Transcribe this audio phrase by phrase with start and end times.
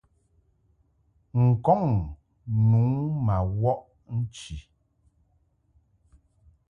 [1.45, 1.81] N-kɔŋ
[2.67, 2.81] nu
[3.25, 3.77] ma wɔʼ
[4.15, 4.55] nchi.